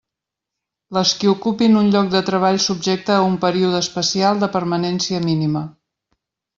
Les 0.97 1.11
qui 1.19 1.29
ocupin 1.33 1.77
un 1.83 1.91
lloc 1.97 2.09
de 2.15 2.23
treball 2.31 2.59
subjecte 2.65 3.15
a 3.19 3.29
un 3.29 3.39
període 3.47 3.85
especial 3.87 4.45
de 4.45 4.53
permanència 4.59 5.25
mínima. 5.31 5.67